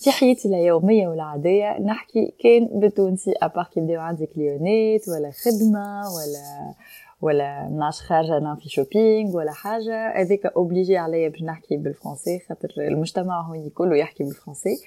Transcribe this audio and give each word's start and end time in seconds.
في 0.00 0.10
حياتي 0.10 0.48
اليومية 0.48 1.08
والعادية 1.08 1.78
نحكي 1.80 2.34
كان 2.38 2.80
بالتونسي 2.80 3.32
à 3.42 3.46
part 3.46 3.64
كي 3.64 3.80
يبداو 3.80 4.00
عندي 4.00 4.26
كليونات 4.26 5.08
ولا 5.08 5.30
خدمة 5.30 6.02
ولا 6.14 6.74
ولا 7.22 7.68
مناش 7.68 8.00
خارجة 8.00 8.38
أنا 8.38 8.54
في 8.54 8.68
shopping 8.68 9.36
ولا 9.36 9.52
حاجة. 9.52 10.20
هذاك 10.20 10.46
obligé 10.46 10.96
عليا 10.96 11.28
باش 11.28 11.42
نحكي 11.42 11.76
بالفرنسي 11.76 12.38
خاطر 12.38 12.68
المجتمع 12.78 13.40
هو 13.40 13.70
كله 13.74 13.96
يحكي 13.96 14.24
بالفرنسي. 14.24 14.78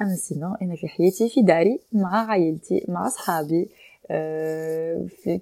أما 0.00 0.14
sinon 0.14 0.54
أنا 0.62 0.76
في 0.76 0.88
حياتي 0.88 1.28
في 1.28 1.42
داري 1.42 1.80
مع 1.92 2.30
عائلتي 2.30 2.84
مع 2.88 3.06
أصحابي 3.06 3.62
أه 3.62 3.81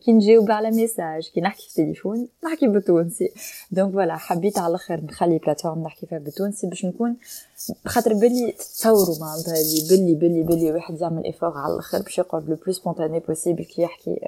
كي 0.04 0.12
نجاوب 0.12 0.50
على 0.50 0.70
message 0.70 1.30
كي 1.34 1.40
نحكي 1.40 1.62
في 1.62 1.68
التليفون 1.68 2.28
نحكي 2.44 2.68
بالتونسي. 2.68 3.32
donc 3.70 3.92
voilà 3.92 4.16
حبيت 4.16 4.58
على 4.58 4.70
الأخر 4.70 5.00
نخلي 5.04 5.38
plateforme 5.38 5.82
نحكي 5.82 6.06
فيها 6.06 6.18
بالتونسي 6.18 6.66
باش 6.66 6.84
نكون 6.84 7.16
خاطر 7.86 8.14
بلي 8.14 8.52
تصوروا 8.52 9.16
معناتها 9.20 9.54
بلي 9.90 10.14
بلي 10.14 10.42
بلي 10.42 10.72
واحد 10.72 11.00
يعمل 11.00 11.24
ايفور 11.24 11.52
على 11.56 11.74
الأخر 11.74 12.02
باش 12.02 12.18
يقعد 12.18 12.48
لو 12.48 12.56
بلو 12.56 12.72
سبونتاني 12.72 13.20
بوسيبل 13.20 13.64
كي 13.64 13.82
يحكي 13.82 14.18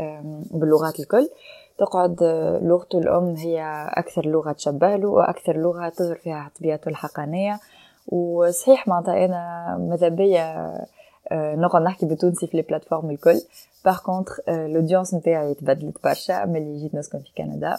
باللغات 0.50 1.00
الكل. 1.00 1.28
تقعد 1.78 2.22
لغته 2.62 2.98
الأم 2.98 3.36
هي 3.36 3.62
أكثر 3.88 4.26
لغة 4.26 4.52
تشبه 4.52 4.96
له 4.96 5.08
وأكثر 5.08 5.56
لغة 5.56 5.88
تظهر 5.88 6.16
فيها 6.16 6.50
طبيعته 6.58 6.88
الحقانية. 6.88 7.60
وصحيح 8.08 8.88
معناتها 8.88 9.24
أنا 9.24 9.76
ماذا 9.90 10.08
بيا 10.08 10.86
nog 11.56 11.72
een 11.72 11.82
nachtje 11.82 12.06
betoon 12.06 12.34
zich 12.34 12.52
les 12.52 12.64
plateformes 12.64 13.10
l'école. 13.10 13.42
Par 13.82 14.02
contre, 14.02 14.40
euh, 14.48 14.68
l'audience 14.68 15.12
n'était 15.12 15.34
avec 15.34 15.62
Badlit 15.62 15.98
Pacha, 16.00 16.46
mais 16.46 16.60
les 16.60 16.78
gymnases 16.78 17.10
Canada. 17.34 17.78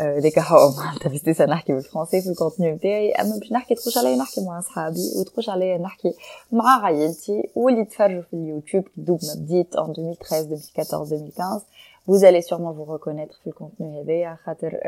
ديك 0.00 0.38
هو 0.38 0.70
معناتها 0.78 1.10
مستانسه 1.12 1.44
نحكي 1.44 1.72
بالفرنسي 1.72 2.20
في 2.22 2.28
ال 2.28 2.33
contenu 2.33 2.72
نتاعي 2.72 3.12
اما 3.12 3.36
باش 3.38 3.52
نحكي 3.52 3.74
تخش 3.74 3.98
عليا 3.98 4.16
نحكي 4.16 4.44
مع 4.44 4.58
اصحابي 4.58 5.00
وتخش 5.20 5.48
عليا 5.48 5.78
نحكي 5.78 6.12
مع 6.52 6.84
عائلتي 6.84 7.50
واللي 7.54 7.84
تفرجوا 7.84 8.22
في 8.22 8.34
اليوتيوب 8.34 8.84
دوب 8.96 9.18
ما 9.22 9.34
بديت 9.42 9.76
en 9.76 9.80
2013 9.80 10.46
2014 10.46 11.12
2015 11.12 11.62
vous 12.10 12.24
allez 12.24 12.42
sûrement 12.42 12.72
vous 12.72 12.84
reconnaître 12.94 13.40
في 13.42 13.46
ال 13.46 13.53
contenu 13.53 14.02
هذايا 14.02 14.38
خاطر 14.44 14.78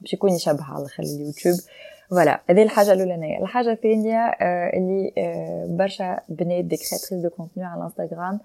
باش 0.00 0.12
يكون 0.12 0.30
يشبه 0.30 0.64
على 0.64 0.78
الآخر 0.78 1.02
اليوتيوب 1.02 1.56
voilà 2.10 2.40
هذه 2.50 2.62
الحاجة 2.62 2.92
الاولانيه 2.92 3.42
الحاجة 3.42 3.72
الثانية 3.72 4.26
اللي 4.76 5.12
برشا 5.68 6.20
بنات 6.28 6.64
des 6.64 6.76
créatrices 6.76 7.14
de 7.14 7.28
contenu 7.30 7.66
على 7.66 7.78
الانستغرام 7.80 8.40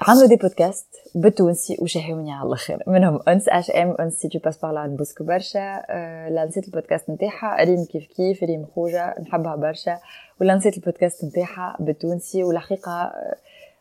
عملوا 0.00 0.26
دي 0.26 0.36
بودكاست 0.36 0.86
بالتونسي 1.14 1.76
وشهوني 1.80 2.32
على 2.32 2.46
الآخر 2.46 2.82
منهم 2.86 3.20
أنس 3.28 3.48
أش 3.48 3.70
إم 3.70 3.96
أنس 4.00 4.14
سي 4.14 4.28
تو 4.28 4.38
باس 4.38 4.58
بار 4.58 4.86
نبوسكو 4.86 5.24
برشا. 5.24 5.82
لا 6.30 6.44
نسيت 6.48 6.66
البودكاست 6.66 7.10
نتاعها. 7.10 7.64
ريم 7.64 7.84
كيف 7.84 8.06
كيف 8.06 8.42
ريم 8.42 8.66
خوجة 8.74 9.14
نحبها 9.20 9.56
برشا. 9.56 9.98
ولا 10.40 10.54
نسيت 10.54 10.76
البودكاست 10.76 11.24
نتاعها 11.24 11.76
بالتونسي 11.80 12.44
والحقيقة 12.44 13.12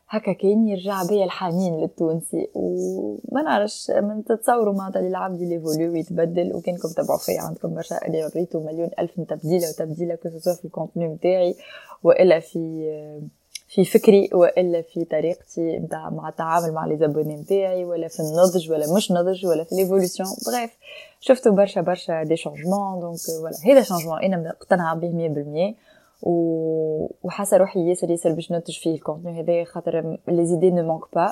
هكا 0.10 0.34
كاين 0.34 0.68
يرجع 0.68 1.04
بيا 1.10 1.26
الحنين 1.26 1.82
للتونسي. 1.82 2.50
وما 2.54 3.42
نعرفش 3.42 3.92
من 3.92 4.24
تتصوروا 4.24 4.74
معناتها 4.74 5.00
اللي 5.00 5.10
العبد 5.10 5.42
يليفولي 5.42 5.90
ويتبدل 5.90 6.54
وكانكم 6.54 6.90
تبعوا 6.90 7.20
فيا 7.20 7.42
عندكم 7.42 7.76
برشا. 7.76 8.08
اللي 8.08 8.26
وريتو 8.26 8.64
مليون 8.64 8.90
ألف 9.00 9.12
تبديلة 9.22 9.70
وتبديلة 9.70 10.16
كو 10.16 10.30
في 10.30 10.66
الكونتوني 10.66 11.08
نتاعي 11.08 11.56
وإلا 12.04 12.40
في 12.40 12.88
في 13.68 13.86
فكري 13.86 14.30
وإلا 14.34 14.82
في 14.82 15.06
طريقتي 15.06 15.88
مع 15.92 16.30
التعامل 16.30 16.74
مع 16.74 16.86
les 16.86 16.98
abonnés 16.98 17.36
نتاعي 17.36 17.86
ولا 17.86 18.08
في 18.08 18.20
النضج 18.20 18.72
ولا 18.72 18.96
مش 18.96 19.12
نضج 19.12 19.46
ولا 19.46 19.64
في 19.64 19.76
l'évolution 19.75 20.30
bref 20.48 20.72
شفتوا 21.20 21.52
برشا 21.52 21.82
برشا 21.82 22.24
des 22.24 22.36
changements 22.36 23.00
donc 23.00 23.18
voilà 23.18 23.58
هذا 23.66 23.82
changement 23.81 24.24
أنا 24.24 24.38
مقتنعة 24.38 24.96
به 24.96 25.74
100% 25.74 25.76
و... 26.22 26.32
وحاسة 27.24 27.58
روحي 27.58 27.90
ياسر 27.90 28.10
ياسر 28.10 28.32
باش 28.32 28.52
ننتج 28.52 28.80
فيه 28.80 28.96
ال 28.96 29.01
contenu 29.01 29.42
هذا 29.42 29.64
خاطر 29.64 30.18
les 30.28 30.46
idées 30.46 30.72
ne 30.72 30.88
manquent 30.88 31.16
pas 31.16 31.31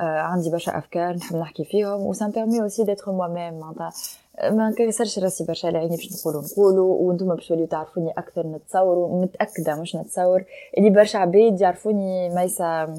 عندي 0.00 0.50
برشا 0.50 0.78
أفكار 0.78 1.16
نحب 1.16 1.36
نحكي 1.36 1.64
فيهم. 1.64 2.00
و 2.00 2.12
ça 2.12 2.30
me 2.30 2.62
permet 2.62 2.84
aussi 2.84 3.12
d'être 3.12 3.28
moi-même 3.28 3.60
معناتها 3.60 3.92
ما 4.44 4.70
نكسرش 4.70 5.18
راسي 5.18 5.44
برشا 5.44 5.66
لعيني 5.68 5.96
باش 5.96 6.12
نقولوا 6.12 6.42
نقولوا 6.42 6.94
وأنتم 7.00 7.28
باش 7.34 7.48
توليو 7.48 7.66
تعرفوني 7.66 8.10
أكثر 8.10 8.46
نتصور 8.46 8.98
ومتأكدة 8.98 9.74
مش 9.80 9.96
نتصور. 9.96 10.44
اللي 10.78 10.90
برشا 10.90 11.18
عباد 11.18 11.60
يعرفوني 11.60 12.28
ميسا 12.28 12.94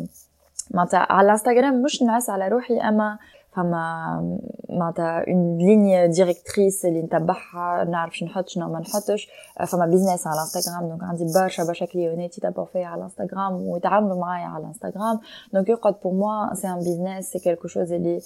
معناتها 0.72 1.00
على 1.00 1.26
الإنستغرام 1.26 1.82
مش 1.82 2.02
نعس 2.04 2.30
على 2.30 2.48
روحي 2.48 2.78
أما 2.78 3.18
فما 3.56 4.38
معناتها 4.70 5.24
une 5.28 5.58
ligne 5.58 6.08
directrice 6.08 6.86
اللي 6.86 7.02
نتبعها 7.02 7.84
نعرف 7.84 8.18
شنو 8.18 8.30
نحط 8.30 8.50
شنو 8.50 8.70
ما 8.70 8.80
نحطش. 8.80 9.30
فما 9.68 9.86
business 9.86 10.28
على 10.28 10.36
الإنستغرام 10.36 10.90
donc 10.90 11.04
عندي 11.04 11.26
برشا 11.36 11.64
برشا 11.64 11.86
كليونات 11.86 12.38
يتبعوا 12.38 12.66
فيا 12.66 12.86
على 12.86 13.00
الإنستغرام 13.00 13.62
ويتعاملوا 13.68 14.20
معايا 14.20 14.46
على 14.46 14.64
الإنستغرام. 14.64 15.20
donc 15.54 15.70
يقعد 15.70 15.96
pour 16.04 16.14
moi 16.14 16.54
c'est 16.54 16.68
un 16.68 16.76
business 16.80 17.26
c'est 17.26 17.40
quelque 17.40 17.68
chose 17.68 17.94
اللي 17.94 18.20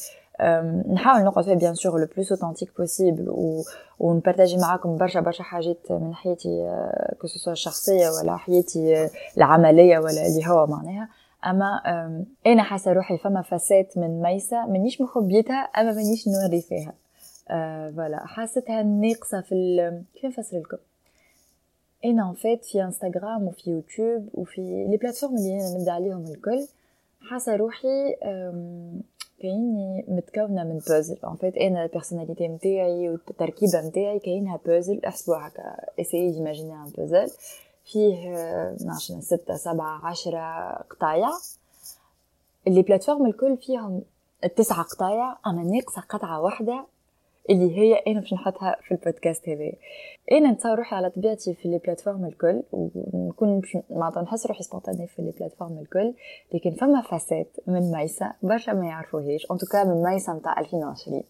نحاول 0.93 1.23
نقعد 1.23 1.45
فيه 1.45 1.53
bien 1.53 1.75
sûr 1.75 1.99
le 1.99 2.07
plus 2.15 2.31
authentique 2.31 2.77
possible 2.77 3.29
و... 3.29 3.63
ون 3.99 4.11
partager 4.11 4.57
معاكم 4.57 4.95
برشا 4.95 5.19
برشا 5.19 5.43
حاجات 5.43 5.91
من 5.91 6.13
حياتي 6.15 6.79
que 7.21 7.27
ce 7.27 7.36
soit 7.36 7.53
الشخصية 7.53 8.09
ولا 8.09 8.37
حياتي 8.37 9.09
العملية 9.37 9.97
ولا 9.99 10.27
اللي 10.27 10.47
هو 10.47 10.67
معناها. 10.67 11.09
أما 11.45 11.81
أنا 12.47 12.63
حاسة 12.63 12.93
روحي 12.93 13.17
فما 13.17 13.41
facette 13.41 13.97
من 13.97 14.21
ميسة 14.21 14.65
مانيش 14.65 15.01
مخبيتها 15.01 15.57
أما 15.57 15.91
مانيش 15.91 16.27
نوري 16.27 16.61
فيها. 16.61 16.93
voilà 17.95 18.25
حاستها 18.25 18.83
ناقصة 18.83 19.41
في. 19.41 19.55
كيف 20.21 20.39
نفسر 20.39 20.57
لكم؟ 20.57 20.77
أنا 22.05 22.29
en 22.29 22.33
fait 22.33 22.65
في 22.65 22.83
انستغرام 22.83 23.43
وفي 23.43 23.71
يوتيوب 23.71 24.29
وفي 24.33 24.61
les 24.89 24.97
plateformes 24.97 25.35
اللي 25.35 25.53
أنا 25.53 25.77
نبدأ 25.77 25.91
عليهم 25.91 26.25
الكل 26.25 26.67
حاسة 27.29 27.55
روحي 27.55 28.15
كايني 29.39 30.05
متكونه 30.07 30.63
من 30.63 30.79
puzzle 30.89 31.17
en 31.23 31.35
fait 31.35 31.57
أنا 31.57 31.83
ال 31.83 31.88
personnalité 31.88 32.47
نتاعي 32.47 33.09
والتركيبه 33.09 33.87
نتاعي 33.87 34.19
كاينها 34.19 34.59
بازل 34.65 35.05
احسبوا 35.05 35.37
هكا 35.37 35.75
essayez 36.01 36.31
d'imaginer 36.31 36.73
un 36.73 36.91
puzzle 36.97 37.31
فيه 37.85 38.29
نعرفش 38.81 39.11
ستة 39.19 39.55
سبعة 39.55 40.05
عشرة 40.05 40.71
قطايع. 40.89 41.29
les 42.67 42.81
plateformes 42.81 43.25
الكل 43.25 43.57
فيهم 43.57 44.01
التسعة 44.43 44.83
قطايع. 44.83 45.37
أما 45.47 45.63
ناقصة 45.63 46.01
قطعة 46.01 46.41
واحدة 46.41 46.85
اللي 47.49 47.77
هي 47.77 47.93
أنا 48.07 48.19
باش 48.19 48.33
نحطها 48.33 48.75
في 48.81 48.91
البودكاست 48.91 49.49
هذا 49.49 49.71
أنا 50.31 50.51
نتصور 50.51 50.75
روحي 50.77 50.95
على 50.95 51.09
طبيعتي 51.09 51.53
في 51.53 51.67
les 51.67 51.77
plateformes 51.77 52.25
الكل 52.25 52.63
ونكون 52.71 53.61
معناتها 53.89 54.23
نحس 54.23 54.47
روحي 54.47 54.63
spontanée 54.63 55.07
في 55.07 55.21
les 55.21 55.31
plateformes 55.31 55.79
الكل 55.79 56.13
لكن 56.53 56.71
فما 56.71 57.01
facette 57.01 57.57
من 57.67 57.91
ميسا 57.91 58.33
برشا 58.43 58.71
ما 58.71 58.85
يعرفوهاش 58.85 59.47
en 59.51 59.57
tout 59.57 59.72
cas 59.72 59.83
من 59.83 60.03
ميسا 60.03 60.33
نتاع 60.33 60.59
2020 60.59 61.23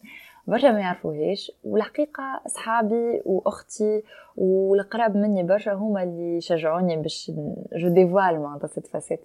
برشا 0.48 0.68
ما 0.68 0.80
يعرفوهاش 0.80 1.52
والحقيقة 1.64 2.42
صحابي 2.48 3.22
وأختي 3.26 4.04
والقراب 4.38 5.18
مني 5.18 5.44
برشا 5.44 5.74
هما 5.74 6.04
اللي 6.04 6.42
شجعوني 6.42 6.98
باش 6.98 7.32
je 7.76 7.88
dévoile 7.90 8.40
معناتها 8.40 8.68
cette 8.68 8.88
facette 8.88 9.22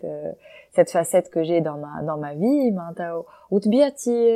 cette 0.76 0.88
facette 0.88 1.34
que 1.34 1.43
j'ai 1.43 1.61
dans 1.61 1.81
ma 1.81 2.05
dans 2.06 2.20
ma 2.20 2.34
في 2.34 2.70
معناتها 2.70 3.25
وطبيعتي 3.50 4.28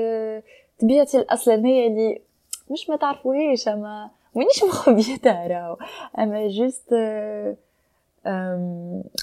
طبيعتي 0.81 1.19
الأصلانية 1.19 1.87
اللي 1.87 2.23
مش 2.71 2.91
ما 2.91 2.97
تعرفوهاش 2.97 3.69
أما 3.69 4.11
مانيش 4.35 4.65
مخبيتها 4.69 5.47
راهو 5.47 5.77
أما 6.19 6.49
juste 6.49 6.95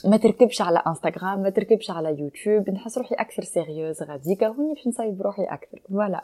ما 0.06 0.18
تركبش 0.24 0.62
على 0.62 0.80
انستغرام 0.88 1.40
ما 1.40 1.50
تركبش 1.50 1.92
على 1.92 2.20
يوتيوب 2.20 2.70
نحس 2.70 2.98
روحي 2.98 3.16
أكثر 3.16 3.44
sérieuse 3.44 4.04
غاديكا 4.04 4.48
هوني 4.48 4.74
باش 4.74 4.88
نصايب 4.88 5.22
روحي 5.22 5.44
أكثر. 5.44 5.80
voilà 5.90 6.24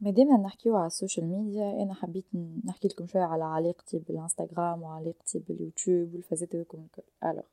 ما 0.00 0.10
ديما 0.10 0.36
نحكيو 0.36 0.76
على 0.76 0.86
السوشيال 0.86 1.26
ميديا 1.26 1.82
أنا 1.82 1.94
حبيت 1.94 2.24
نحكي 2.64 2.88
لكم 2.88 3.06
شوية 3.06 3.22
على 3.22 3.44
علاقتي 3.44 3.98
بالانستغرام 3.98 4.82
وعلاقتي 4.82 5.38
باليوتيوب 5.38 6.14
وال 6.14 6.24
phases 6.24 6.54
هذوكم 6.54 6.78
الكل 6.78 7.02
alors 7.24 7.44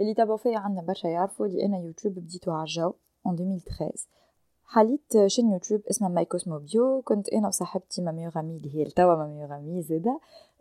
اللي 0.00 0.14
تابعوا 0.14 0.36
فيا 0.36 0.58
عندنا 0.58 0.82
برشا 0.82 1.06
يعرفوا 1.08 1.46
اللي 1.46 1.66
أنا 1.66 1.78
يوتيوب 1.78 2.14
بديتو 2.14 2.50
على 2.50 2.62
الجو 2.62 2.92
en 3.26 3.32
2013 3.32 4.08
حليت 4.64 5.26
chaîne 5.26 5.52
YouTube 5.52 5.80
اسمها 5.90 6.10
My 6.10 6.24
Cosmo 6.24 6.58
Bio 6.58 7.02
كنت 7.02 7.28
أنا 7.28 7.48
وصاحبتي 7.48 8.02
ma 8.02 8.12
meilleure 8.12 8.32
amie 8.40 8.56
اللي 8.56 8.74
هي 8.76 8.84
توا 8.84 9.14
ma 9.14 9.26
meilleure 9.26 9.56
amie 9.56 9.84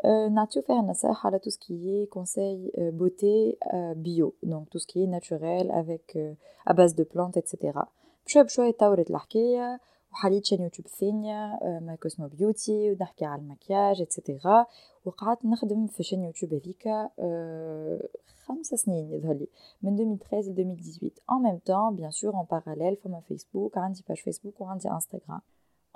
أه 0.05 0.27
نعطيو 0.27 0.61
فيها 0.61 0.81
نصائح 0.81 1.27
على 1.27 1.39
tout 1.39 1.49
ce 1.49 1.72
qui 1.72 2.05
conseils 2.05 2.71
beauté 2.77 3.57
bio 3.95 4.33
donc 4.43 4.69
tout 4.69 4.79
ce 4.79 4.90
qui 4.90 5.07
naturel 5.07 5.71
avec 5.71 6.37
ا 6.67 6.73
باز 6.73 6.93
دو 6.93 7.03
بلانت 7.15 7.37
اتسيتيرا 7.37 7.85
بشوي 8.25 8.43
بشوي 8.43 8.71
تطورت 8.71 9.09
الحكاية 9.09 9.79
وحليت 10.12 10.44
شان 10.44 10.62
يوتيوب 10.62 10.88
ثانية 10.88 11.58
ماي 11.82 11.96
كوسمو 11.96 12.28
بيوتي 12.28 12.92
ونحكي 12.92 13.24
على 13.24 13.42
المكياج 13.42 14.00
اتسيتيرا 14.02 14.66
وقعدت 15.04 15.44
نخدم 15.44 15.86
في 15.86 16.02
شان 16.02 16.24
يوتيوب 16.24 16.54
هذيك 16.54 16.88
خمسة 18.46 18.76
سنين 18.76 19.12
يظهر 19.12 19.34
لي 19.34 19.48
من 19.82 19.94
2013 19.94 20.50
ل 20.50 20.54
2018 20.60 21.10
en 21.28 21.40
même 21.40 21.60
temps 21.60 21.92
bien 21.92 22.10
sûr 22.10 22.34
en 22.34 22.44
parallèle 22.44 22.96
فما 23.04 23.20
فيسبوك 23.20 23.78
عندي 23.78 24.04
باج 24.08 24.16
فيسبوك 24.18 24.60
وعندي 24.60 24.90
انستغرام 24.90 25.40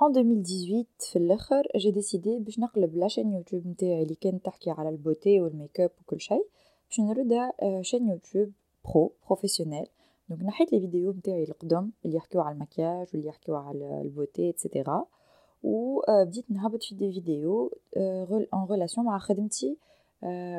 en 0.03 0.17
2018 0.17 0.87
في 1.13 1.17
الاخر 1.17 1.69
جي 1.77 1.91
ديسيدي 1.91 2.39
باش 2.39 2.59
نقلب 2.59 2.97
لاشين 2.97 3.33
يوتيوب 3.33 3.67
نتاعي 3.67 4.03
اللي 4.03 4.15
كانت 4.15 4.45
تحكي 4.45 4.71
على 4.71 4.89
البوتي 4.89 5.41
والميك 5.41 5.81
اب 5.81 5.91
وكل 6.01 6.21
شيء 6.21 6.47
باش 6.89 7.01
نردها 7.01 7.53
شين 7.83 8.09
يوتيوب 8.09 8.53
برو 8.85 9.13
بروفيسيونيل 9.27 9.87
دونك 10.29 10.43
نحيت 10.43 10.73
لي 10.73 10.81
فيديو 10.81 11.13
نتاعي 11.13 11.45
القدم 11.45 11.91
اللي 12.05 12.17
يحكيو 12.17 12.41
على 12.41 12.55
المكياج 12.55 13.07
واللي 13.15 13.29
يحكيو 13.29 13.57
على 13.57 14.01
البوتي 14.01 14.51
اتسيتيرا 14.51 15.07
وبديت 15.63 16.51
نهبط 16.51 16.83
في 16.83 16.95
دي 16.95 17.13
فيديو 17.13 17.79
ان 17.97 18.67
ريلاسيون 18.71 19.07
مع 19.07 19.19
خدمتي 19.19 19.79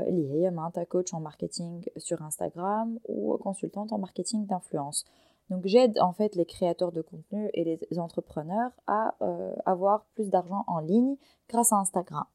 اللي 0.08 0.32
هي 0.32 0.50
معناتها 0.52 0.84
كوتش 0.84 1.16
en 1.16 1.20
marketing 1.20 2.02
sur 2.04 2.22
Instagram 2.22 3.00
ou 3.10 3.38
consultante 3.38 3.92
en 3.94 4.00
marketing 4.00 4.46
d'influence. 4.46 5.06
Donc 5.50 5.66
j'aide 5.74 6.00
en 6.00 6.14
fait 6.14 6.32
les 6.36 6.46
créateurs 6.46 6.92
de 6.92 7.02
contenu 7.02 7.50
et 7.54 7.64
les 7.92 8.00
entrepreneurs 8.00 8.72
à 8.88 9.02
euh, 9.22 9.54
avoir 9.66 9.98
plus 10.16 10.30
d'argent 10.30 10.64
en 10.68 10.80
ligne 10.80 11.16
grâce 11.50 11.72
à 11.74 11.78
Instagram. 11.86 12.26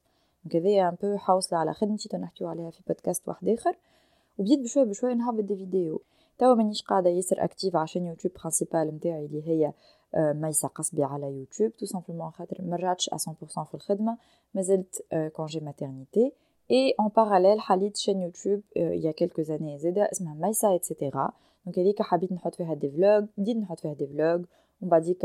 Donc 0.43 0.55
هذا 0.55 0.89
un 0.91 0.95
peu 0.95 1.17
حوصلة 1.17 1.59
على 1.59 1.73
خدمتي 1.73 2.09
تنحكيو 2.09 2.47
عليها 2.47 2.69
في 2.69 2.81
بودكاست 2.87 3.27
واحد 3.27 3.49
آخر 3.49 3.77
وبديت 4.37 4.59
بشوية 4.59 4.83
بشوية 4.83 5.13
نهبط 5.13 5.43
دي 5.43 5.55
فيديو 5.55 6.01
توا 6.38 6.54
مانيش 6.54 6.82
قاعدة 6.82 7.10
ياسر 7.10 7.44
اكتيف 7.44 7.76
عشان 7.76 8.06
يوتيوب 8.06 8.34
برانسيبال 8.34 8.94
متاعي 8.94 9.26
اللي 9.26 9.48
هي 9.48 9.72
ميسا 10.16 10.68
قصبي 10.68 11.04
على 11.04 11.26
يوتيوب. 11.26 11.72
تو 11.72 11.86
سامبلومون 11.86 12.30
خاطر 12.30 12.56
مراتش 12.62 13.10
100% 13.10 13.62
في 13.64 13.74
الخدمة. 13.74 14.18
مازلت 14.54 15.04
كونجي 15.32 15.60
ماترنيتي 15.60 16.32
اي 16.70 16.94
ان 17.00 17.08
باراليل 17.16 17.60
حليت 17.60 17.96
شين 17.96 18.20
يوتيوب 18.20 18.62
il 18.76 19.02
y 19.04 19.08
a 19.08 19.12
quelques 19.12 19.50
اسمها 20.12 20.34
ميسا 20.34 20.74
اتسيتيرا 20.74 21.32
دونك 21.66 21.78
هذيك 21.78 22.02
حبيت 22.02 22.32
نحط 22.32 22.54
فيها 22.54 22.74
دي 22.74 22.90
فلوج 22.90 23.26
بديت 23.38 23.56
نحط 23.56 23.80
فيها 23.80 23.92
دي 23.92 24.06
فلوج 24.06 24.44
ومن 24.82 24.90
بعديك 24.90 25.24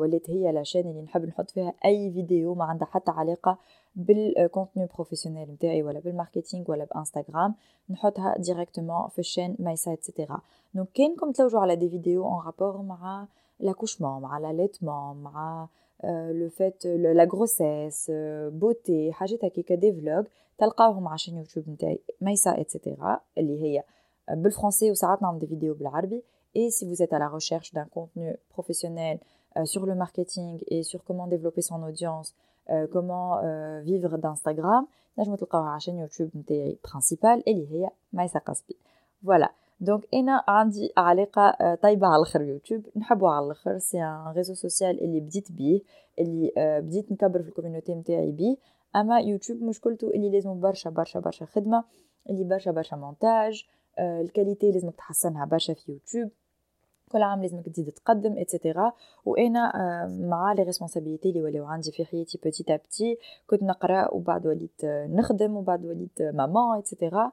ولات 0.00 0.30
هي 0.30 0.52
la 0.52 0.62
chaîne 0.62 0.90
اللي 0.90 1.02
نحب 1.02 1.24
نحط 1.24 1.50
فيها 1.50 1.72
أي 1.84 2.10
فيديو 2.12 2.54
ما 2.54 2.64
عندها 2.64 2.88
حتى 2.88 3.10
علاقة 3.10 3.58
بال 3.96 4.16
contenu 4.16 4.88
professionnel 4.94 5.50
نتاعي 5.50 5.82
ولا 5.82 6.00
بال 6.00 6.13
marketing 6.13 6.70
ولا 6.70 6.84
بإنستغرام. 6.84 7.54
نحطها 7.90 8.34
directement 8.38 9.08
في 9.08 9.18
ال 9.18 9.23
chaîne 9.23 9.56
مايسا 9.58 9.92
et 9.92 10.04
cetera 10.04 10.40
donc 10.74 10.88
كاينكم 10.94 11.32
تلوجوا 11.32 11.60
على 11.60 11.76
des 11.76 11.88
vidéos 11.88 12.24
en 12.24 12.42
rapport 12.46 12.82
مع 12.82 13.26
l'accouchement 13.60 14.22
مع 14.22 14.38
l'allaitement 14.38 15.22
مع 15.22 15.68
le 16.04 16.48
fait 16.48 16.86
la 16.86 17.24
grossesse 17.24 18.12
beauté 18.48 19.12
حاجات 19.12 19.44
هكاكا 19.44 19.74
des 19.74 19.92
vlogs 19.92 20.24
تلقاوهم 20.58 21.08
على 21.08 21.18
chaîne 21.18 21.36
YouTube 21.38 21.68
نتاعي 21.68 22.00
ميسا 22.20 22.60
et 22.60 22.75
cetera 22.75 23.20
اللي 23.38 23.62
هي 23.62 23.84
بالفرنسي 24.30 24.90
وساعات 24.90 25.22
نعمل 25.22 25.38
دي 25.38 25.46
فيديو 25.46 25.74
بالعربي. 25.74 26.22
et 26.55 26.69
si 26.69 26.85
vous 26.85 27.01
êtes 27.01 27.13
à 27.13 27.19
la 27.19 27.29
recherche 27.29 27.73
d'un 27.73 27.85
contenu 27.85 28.35
professionnel 28.49 29.19
euh, 29.57 29.65
sur 29.65 29.85
le 29.85 29.95
marketing 29.95 30.63
et 30.67 30.83
sur 30.83 31.03
comment 31.03 31.27
développer 31.27 31.61
son 31.61 31.81
audience 31.83 32.35
euh, 32.69 32.87
comment 32.91 33.39
euh, 33.43 33.81
vivre 33.81 34.17
d'Instagram 34.17 34.85
نجموا 35.17 35.37
تلقاوها 35.37 35.69
على 35.69 35.79
شين 35.79 35.99
يوتيوب 35.99 36.29
نتاعي 36.35 36.77
برينسيبال 36.85 37.43
اللي 37.47 37.71
هي 37.71 37.89
ميسا 38.13 38.39
قصبي 38.39 38.75
فوالا 39.23 39.51
دونك 39.79 40.07
انا 40.13 40.43
عندي 40.47 40.93
علاقه 40.97 41.75
طيبه 41.75 42.07
على 42.07 42.15
الاخر 42.15 42.41
يوتيوب 42.41 42.85
نحبه 42.95 43.29
على 43.29 43.45
الاخر 43.45 43.77
سي 43.77 44.03
ان 44.03 44.33
ريزو 44.35 44.53
سوسيال 44.53 45.03
اللي 45.03 45.19
بديت 45.19 45.51
بيه 45.51 45.81
اللي 46.19 46.51
بديت 46.57 47.11
نكبر 47.11 47.41
في 47.41 47.49
الكوميونيتي 47.49 47.95
نتاعي 47.95 48.31
بيه 48.31 48.57
اما 48.95 49.19
يوتيوب 49.19 49.63
مشكلته 49.63 50.07
اللي 50.07 50.29
لازم 50.29 50.59
برشا 50.59 50.89
برشا 50.89 51.19
برشا 51.19 51.45
خدمه 51.45 51.83
اللي 52.29 52.43
برشا 52.43 52.71
برشا 52.71 52.95
مونتاج 52.95 53.65
الكاليتي 53.99 54.71
لازمك 54.71 54.95
تحسنها 54.95 55.45
برشا 55.45 55.73
في 55.73 55.91
يوتيوب 55.91 56.29
كل 57.12 57.22
عام 57.22 57.42
لازمك 57.42 57.68
تزيد 57.68 57.90
تقدم 57.90 58.38
اتسيتيرا 58.38 58.92
وأنا 59.24 59.72
مع 60.20 60.52
لي 60.52 60.62
ريسبونسابيلتي 60.62 61.28
اللي 61.28 61.42
ولاو 61.42 61.64
عندي 61.66 61.92
في 61.92 62.04
حياتي 62.04 62.38
بوتيت 62.44 62.70
ابتي 62.70 63.18
كنت 63.46 63.62
نقرأ 63.62 64.14
وبعد 64.14 64.46
وليت 64.46 64.84
نخدم 64.84 65.56
وبعد 65.56 65.84
وليت 65.84 66.22
مامان 66.22 66.78
اتسيتيرا 66.78 67.32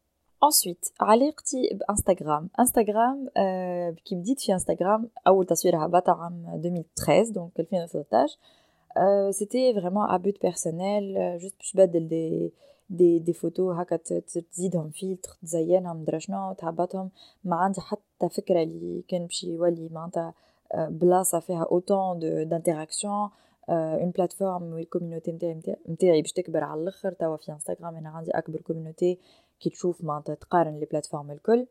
ensuite 0.44 0.92
علاقتي 1.00 1.78
بانستغرام 1.88 2.48
انستغرام 2.60 3.28
آه 3.36 3.90
كي 4.04 4.14
بديت 4.14 4.40
في 4.40 4.52
انستغرام 4.52 5.08
اول 5.26 5.46
تصوير 5.46 5.84
هبط 5.86 6.08
عام 6.08 6.46
2013 6.54 7.32
دونك 7.32 7.60
2013 7.60 8.38
آه 8.96 9.30
سيتي 9.30 9.74
فريمون 9.74 10.10
ا 10.10 10.16
بوت 10.16 10.42
بيرسونيل 10.42 11.38
جوست 11.38 11.56
باش 11.58 11.72
تبدل 11.72 12.08
دي 12.08 12.52
دي 12.90 13.18
دي 13.18 13.32
فوتو 13.32 13.70
هكا 13.70 13.96
تزيدهم 14.52 14.90
فيلتر 14.90 15.36
تزينهم 15.42 16.04
درا 16.04 16.18
شنو 16.18 16.52
تهبطهم 16.52 17.10
ما 17.44 17.56
عندي 17.56 17.80
حتى 17.80 18.28
فكره 18.28 18.62
اللي 18.62 19.02
كان 19.08 19.26
باش 19.26 19.44
يولي 19.44 19.88
معناتها 19.92 20.34
بلاصه 20.74 21.40
فيها 21.40 21.62
اوتون 21.70 22.18
دانتراكسيون 22.48 23.30
اون 23.68 24.10
بلاتفورم 24.10 24.62
والكوميونيتي 24.62 25.32
نتاعي 25.32 25.76
نتاعي 25.88 26.22
باش 26.22 26.32
تكبر 26.32 26.64
على 26.64 26.80
الاخر 26.82 27.12
توا 27.12 27.36
في 27.36 27.52
انستغرام 27.52 27.96
انا 27.96 28.08
عندي 28.08 28.30
اكبر 28.30 28.60
كوميونيتي 28.60 29.18
كي 29.60 29.70
تشوف 29.70 30.04
معناتها 30.04 30.34
تقارن 30.34 30.78
لي 30.80 30.86
بلاتفورم 30.86 31.30
الكل 31.30 31.66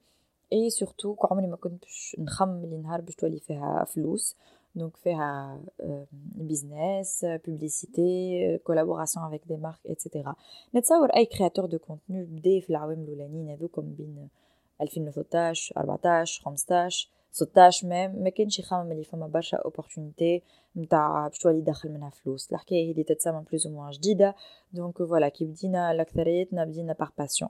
اي 0.54 0.70
سورتو 0.70 1.16
عمري 1.32 1.48
ما 1.48 1.56
كنت 1.56 1.82
باش 1.84 2.16
نخمم 2.20 2.64
اللي 2.64 2.78
نهار 2.78 3.02
باش 3.02 3.16
تولي 3.16 3.40
فيها 3.40 3.84
فلوس 3.84 4.36
دونك 4.76 4.98
فيها 4.98 5.60
بيزنس 6.36 7.26
بوبليسيتي 7.48 8.58
كولابوراسيون 8.64 9.26
افيك 9.26 9.42
دي 9.48 9.58
مارك 9.58 9.80
اتسيتيرا 9.86 10.36
نتصور 10.76 11.10
اي 11.10 11.26
كرياتور 11.26 11.66
دو 11.66 11.78
كونتوني 11.80 12.24
بدا 12.24 12.60
في 12.60 12.70
العوام 12.70 13.04
الاولانيين 13.04 13.50
هذوكم 13.50 13.82
بين 13.82 14.30
2013 14.82 15.74
14 15.78 16.44
15 16.44 17.10
16 17.32 17.88
ميم 17.88 18.24
ما 18.24 18.30
كانش 18.30 18.60
يخمم 18.60 18.92
اللي 18.92 19.04
فما 19.04 19.28
برشا 19.28 19.58
اوبورتونيتي 19.58 20.42
نتاع 20.78 21.28
باش 21.28 21.38
تولي 21.40 21.62
دخل 21.62 21.90
منها 21.90 22.10
فلوس 22.10 22.52
الحكايه 22.52 22.88
هي 22.88 22.92
اللي 22.92 23.04
تتسمى 23.04 23.44
بلوز 23.50 23.68
او 23.68 23.74
موان 23.74 23.92
جديده 23.92 24.36
دونك 24.74 24.98
فوالا 24.98 25.30
كي 25.30 25.46
بدينا 25.46 25.92
الاكثريتنا 25.92 26.66
بدينا 26.66 26.94
بار 26.94 27.12
باسيون 27.18 27.50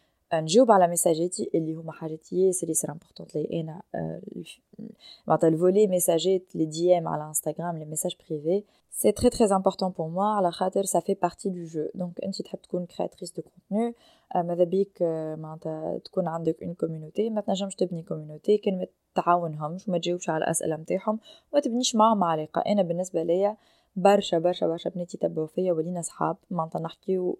نجاوب 0.33 0.71
على 0.71 0.87
messageاتي 0.87 1.49
اللي 1.55 1.73
هما 1.73 1.91
حاجات 1.91 2.33
ياسر 2.33 2.69
ياسر 2.69 2.91
importantes 2.91 3.35
لي 3.35 3.61
أنا 3.61 3.81
معناتها 5.27 5.47
الفولي 5.47 5.87
messageات 5.87 6.55
les 6.55 6.65
DM 6.65 7.07
على 7.07 7.27
Instagram 7.27 7.77
les 7.77 7.85
messages 7.85 8.15
privés 8.29 8.63
c'est 8.91 9.11
très 9.11 9.29
très 9.29 9.55
important 9.55 9.89
pour 9.89 10.07
moi 10.07 10.25
على 10.25 10.51
خاطر 10.51 10.83
ça 10.83 10.99
fait 10.99 11.13
partie 11.13 11.49
du 11.49 11.63
jeu 11.63 11.87
donc 11.95 12.19
أنت 12.25 12.41
تحب 12.41 12.61
تكون 12.61 12.85
créatrice 12.85 13.31
de 13.31 13.41
contenu 13.41 13.95
ماذا 14.35 14.63
بيك؟ 14.63 15.01
معناتها 15.37 15.97
تكون 15.97 16.27
عندك 16.27 16.63
une 16.63 16.73
community 16.73 17.29
ما 17.29 17.41
تنجمش 17.41 17.75
تبني 17.75 18.03
community 18.03 18.57
كان 18.57 18.79
ما 18.79 18.87
تعاونهمش 19.15 19.87
وما 19.87 19.97
تجاوبش 19.97 20.29
على 20.29 20.43
الأسئلة 20.43 20.75
نتاعهم 20.75 21.19
وما 21.53 21.61
تبنيش 21.61 21.95
معاهم 21.95 22.23
علاقه 22.23 22.61
أنا 22.61 22.81
بالنسبة 22.81 23.23
ليا 23.23 23.57
برشا 23.95 24.39
برشا 24.39 24.67
برشا 24.67 24.89
بنات 24.89 25.13
يتبعوا 25.13 25.47
فيا 25.47 25.73
ولينا 25.73 26.01
صحاب 26.01 26.37
معناتها 26.51 26.81
نحكيو 26.81 27.39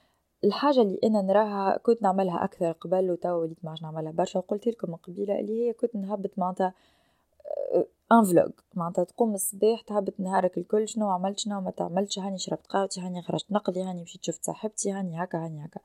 الحاجة 0.43 0.81
اللي 0.81 0.99
أنا 1.03 1.21
نراها 1.21 1.77
كنت 1.77 2.01
نعملها 2.01 2.43
أكثر 2.43 2.71
قبل 2.71 3.11
وتوا 3.11 3.31
وليت 3.31 3.57
ما 3.63 3.75
نعملها 3.81 4.11
برشا. 4.11 4.39
وقلت 4.39 4.67
لكم 4.67 4.95
قبيلة 4.95 5.39
اللي 5.39 5.67
هي 5.67 5.73
كنت 5.73 5.95
نهبط 5.95 6.31
معناتها 6.37 6.73
un 8.11 8.23
vlog 8.23 8.51
معناتها 8.73 9.03
تقوم 9.03 9.33
الصباح 9.33 9.81
تهبط 9.81 10.13
نهارك 10.19 10.57
الكل 10.57 10.87
شنو 10.87 11.09
عملت 11.09 11.39
شنو 11.39 11.61
ما 11.61 11.71
تعملتش 11.71 12.19
هاني 12.19 12.37
شربت 12.37 12.67
قهوتي 12.67 13.01
هاني 13.01 13.21
خرجت 13.21 13.51
نقضي 13.51 13.83
هاني 13.83 14.01
مشيت 14.01 14.23
شفت 14.23 14.43
صاحبتي 14.45 14.91
هاني 14.91 15.23
هكا 15.23 15.45
هاني 15.45 15.65
هكا. 15.65 15.79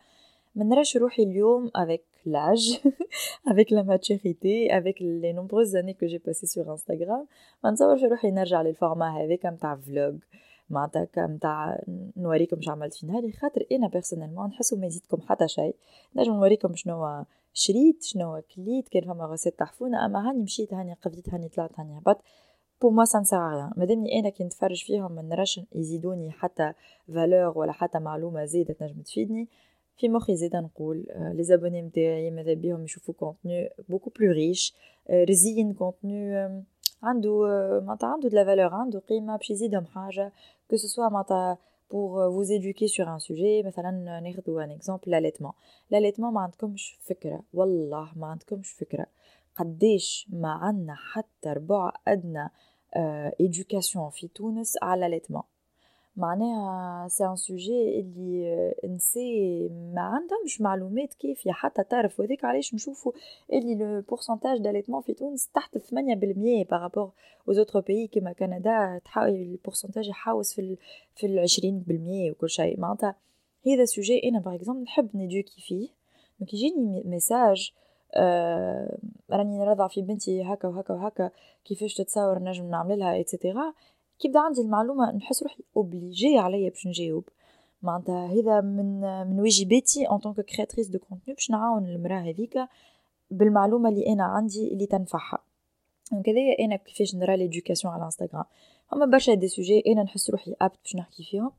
ما 0.54 0.64
نراش 0.64 0.96
روحي 0.96 1.22
اليوم 1.22 1.70
avec 1.74 2.02
l'âge 2.26 2.80
avec 3.52 3.70
la 3.70 3.82
maturité 3.84 4.70
avec 4.70 4.96
les 5.00 5.32
nombreuses 5.32 5.76
années 5.76 5.94
que 5.94 6.06
j'ai 6.06 6.18
passées 6.18 6.46
sur 6.46 6.70
Instagram. 6.70 7.26
ما 7.64 7.70
نتصورش 7.70 8.04
روحي 8.04 8.30
نرجع 8.30 8.62
لل 8.62 8.77
format 8.77 9.22
هذاك 9.22 9.46
نتاع 9.46 9.76
vlog 9.76 10.16
معناتها 10.70 11.26
نتاع 11.26 11.80
نوريكم 12.16 12.60
شو 12.60 12.70
عملت 12.70 12.94
في 12.94 13.06
نهاري 13.06 13.32
خاطر 13.32 13.66
أنا 13.72 13.88
بيرسونيلمون 13.88 14.48
نحسو 14.48 14.76
ما 14.76 14.86
يزيدكم 14.86 15.20
حتى 15.20 15.48
شيء 15.48 15.76
نجم 16.16 16.32
نوريكم 16.32 16.74
شنو 16.74 17.24
شريت 17.52 18.02
شنو 18.02 18.42
كليت 18.54 18.88
كان 18.88 19.02
فما 19.02 19.24
غسيت 19.24 19.58
تحفونه 19.58 20.06
أما 20.06 20.30
هاني 20.30 20.42
مشيت 20.42 20.74
هاني 20.74 20.96
قضيت 21.02 21.28
هاني 21.28 21.48
طلعت 21.48 21.80
هاني 21.80 21.98
هبط 21.98 22.22
بو 22.82 22.90
ما 22.90 23.04
سان 23.04 23.24
سيغ 23.24 23.38
ريان 23.38 23.70
مادامني 23.76 24.18
أنا 24.20 24.28
كي 24.28 24.44
نتفرج 24.44 24.84
فيهم 24.84 25.12
ما 25.12 25.22
نراش 25.22 25.60
يزيدوني 25.74 26.30
حتى 26.32 26.72
فالور 27.08 27.58
ولا 27.58 27.72
حتى 27.72 27.98
معلومة 27.98 28.44
زايدة 28.44 28.74
تنجم 28.74 29.02
تفيدني. 29.02 29.48
في 29.96 30.08
مخي 30.08 30.36
زيد 30.36 30.56
نقول 30.56 31.06
لي 31.16 31.42
زابوني 31.42 31.82
نتاعي 31.82 32.30
ماذا 32.30 32.54
بيهم 32.54 32.84
يشوفوا 32.84 33.14
كونتوني 33.14 33.70
بوكو 33.88 34.10
بلو 34.10 34.32
ريش 34.32 34.74
رزين 35.10 35.74
كونتوني 35.74 36.64
عنده 37.02 37.46
معناتها 37.86 38.08
عنده 38.08 38.28
de 38.28 38.36
la 38.36 38.44
valeur 38.44 38.74
عنده 38.74 38.98
قيمة 38.98 39.36
باش 39.36 39.50
يزيدهم 39.50 39.86
حاجة. 39.86 40.32
Que 40.68 40.76
ce 40.76 40.88
soit 40.88 41.10
pour 41.88 42.18
euh, 42.18 42.28
vous 42.28 42.52
éduquer 42.52 42.88
sur 42.88 43.08
un 43.08 43.18
sujet 43.18 43.62
مثلا 43.64 44.20
ناخذ 44.20 44.42
un 44.58 44.70
exemple 44.70 45.08
l'allaitement 45.08 45.54
l'allaitement 45.90 46.32
ما 46.32 46.40
عندكمش 46.40 46.98
فكرة 47.02 47.42
والله 47.52 48.12
ما 48.16 48.26
عندكمش 48.26 48.70
فكرة 48.70 49.06
قديش 49.54 50.28
ما 50.32 50.52
عندنا 50.52 50.94
حتى 50.94 51.48
ربع 51.48 51.92
أدنى 52.08 52.50
education 53.42 54.08
في 54.10 54.28
تونس 54.34 54.78
على 54.82 55.20
l'allaitement 55.20 55.55
معناها 56.16 57.08
c'est 57.08 57.26
un 57.26 57.36
sujet 57.36 58.00
اللي 58.00 58.74
نسي 58.84 59.68
ما 59.68 60.00
عندهمش 60.00 60.60
معلومات 60.60 61.14
كافية. 61.14 61.52
حتى 61.52 61.84
تعرف 61.84 62.20
وذيك 62.20 62.44
علاش 62.44 62.74
نشوفوا 62.74 63.12
اللي 63.52 63.74
le 63.74 64.00
pourcentage 64.00 64.58
d'allaitement 64.58 65.02
في 65.02 65.14
تونس 65.14 65.48
تحت 65.48 65.78
8% 65.78 65.82
par 66.70 66.83
rapport 66.83 67.12
aux 67.48 67.52
autres 67.52 67.80
pays 67.80 68.06
كيما 68.06 68.32
كندا 68.32 69.00
تحاول 69.04 69.28
ال 69.28 69.35
pourcentage 69.35 70.08
يحاوس 70.08 70.54
في 70.54 70.60
ال 70.60 70.76
في 71.14 71.26
ال 71.26 71.48
20% 71.48 72.30
وكل 72.30 72.50
شيء. 72.50 72.80
معناتها 72.80 73.14
هذا 73.66 73.84
sujet 73.84 74.28
أنا 74.28 74.38
par 74.38 74.54
exemple 74.54 74.82
نحب 74.82 75.08
نéduquer 75.14 75.60
فيه. 75.60 75.88
donc 76.40 76.54
يجيني 76.54 77.02
message 77.04 77.72
آه 78.14 78.98
راني 79.30 79.58
نرضع 79.58 79.88
في 79.88 80.02
بنتي 80.02 80.42
هكا 80.42 80.68
وهكا 80.68 80.94
وهكا 80.94 81.30
كيفاش 81.64 81.94
تتصور 81.94 82.38
نجم 82.38 82.70
نعمل 82.70 82.98
لها 82.98 83.20
et 83.20 83.34
cetera 83.34 83.74
كي 84.18 84.28
بدا 84.28 84.40
عندي 84.40 84.60
المعلومة 84.60 85.12
نحس 85.12 85.42
روحي 85.42 85.64
obligé 85.76 86.38
عليا 86.38 86.70
باش 86.70 86.86
نجاوب 86.86 87.24
معناتها 87.82 88.26
هذا 88.26 88.60
من 88.60 89.00
من 89.00 89.40
واجباتي 89.40 90.10
en 90.10 90.18
tant 90.18 90.40
que 90.40 90.52
créatrice 90.52 90.88
de 90.88 90.98
contenu 90.98 91.34
باش 91.34 91.50
نعاون 91.50 91.86
المرأة 91.86 92.20
هذيك 92.20 92.58
بالمعلومة 93.30 93.88
اللي 93.88 94.12
أنا 94.12 94.24
عندي 94.24 94.72
اللي 94.72 94.86
تنفعها. 94.86 95.38
donc 96.12 96.28
هذايا 96.28 96.64
أنا 96.64 96.76
كيفاش 96.76 97.14
نرى 97.14 97.36
l'éducation 97.36 97.94
على 97.94 98.04
انستغرام 98.04 98.44
هما 98.92 99.06
برشا 99.06 99.34
des 99.34 99.48
sujets 99.48 99.82
أنا 99.86 100.02
نحس 100.02 100.30
روحي 100.30 100.54
apte 100.60 100.78
باش 100.84 100.96
نحكي 100.96 101.24
فيهم. 101.24 101.50